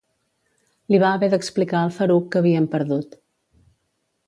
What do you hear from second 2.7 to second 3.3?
perdut.